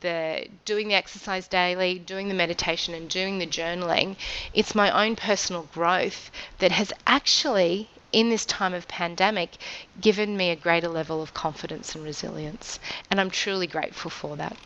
the 0.00 0.48
doing 0.64 0.88
the 0.88 0.94
exercise 0.94 1.48
daily, 1.48 1.98
doing 1.98 2.28
the 2.28 2.34
meditation, 2.34 2.94
and 2.94 3.08
doing 3.08 3.38
the 3.38 3.46
journaling, 3.46 4.16
it's 4.54 4.74
my 4.74 4.90
own 4.90 5.16
personal 5.16 5.68
growth 5.74 6.30
that 6.58 6.72
has 6.72 6.92
actually, 7.06 7.88
in 8.12 8.30
this 8.30 8.44
time 8.46 8.74
of 8.74 8.88
pandemic, 8.88 9.56
given 10.00 10.36
me 10.36 10.50
a 10.50 10.56
greater 10.56 10.88
level 10.88 11.22
of 11.22 11.34
confidence 11.34 11.94
and 11.94 12.04
resilience. 12.04 12.78
And 13.10 13.20
I'm 13.20 13.30
truly 13.30 13.66
grateful 13.66 14.10
for 14.10 14.36
that. 14.36 14.56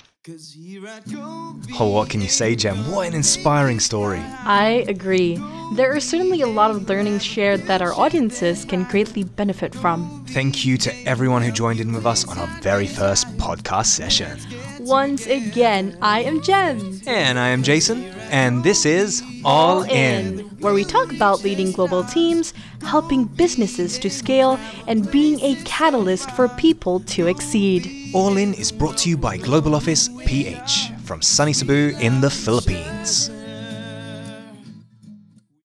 Oh, 1.81 1.89
what 1.93 2.09
can 2.09 2.21
you 2.21 2.29
say, 2.29 2.55
Jem? 2.55 2.93
What 2.93 3.09
an 3.09 3.15
inspiring 3.15 3.81
story. 3.81 4.21
I 4.21 4.85
agree. 4.87 5.37
There 5.75 5.93
are 5.93 5.99
certainly 5.99 6.43
a 6.43 6.47
lot 6.47 6.71
of 6.71 6.89
learnings 6.89 7.25
shared 7.25 7.63
that 7.63 7.83
our 7.83 7.93
audiences 7.93 8.65
can 8.65 8.85
greatly 8.85 9.25
benefit 9.25 9.75
from. 9.75 10.25
Thank 10.29 10.65
you 10.65 10.79
to 10.79 10.95
everyone 11.09 11.43
who 11.43 11.51
joined 11.51 11.81
in 11.81 11.93
with 11.93 12.07
us 12.07 12.25
on 12.29 12.39
our 12.39 12.47
very 12.61 12.87
first 12.87 13.27
podcast 13.37 13.87
session. 13.87 14.39
Once 14.85 15.27
again, 15.27 15.97
I 16.03 16.23
am 16.23 16.43
Jem. 16.43 17.01
And 17.07 17.39
I 17.39 17.49
am 17.49 17.63
Jason. 17.63 18.05
And 18.31 18.65
this 18.65 18.85
is 18.85 19.23
All, 19.45 19.83
in, 19.83 20.41
where 20.59 20.75
we 20.75 20.85
talk 20.85 21.13
about 21.13 21.45
leading 21.45 21.71
global 21.71 22.03
teams, 22.03 22.53
helping 22.81 23.27
businesses 23.27 23.99
to 24.01 24.11
scale, 24.11 24.59
and 24.89 25.09
being 25.13 25.41
a 25.41 25.55
catalyst 25.65 26.31
for 26.33 26.49
people 26.49 27.01
to 27.01 27.29
exceed. 27.29 28.13
All 28.13 28.37
In 28.37 28.55
is 28.55 28.73
brought 28.73 28.99
to 28.99 29.09
you 29.09 29.17
by 29.17 29.37
Global 29.37 29.75
Office 29.75 30.09
PH 30.27 30.91
from 31.05 31.23
sunny 31.23 31.53
Cebu 31.53 31.97
in 32.01 32.21
the 32.21 32.31
Philippines. 32.31 33.31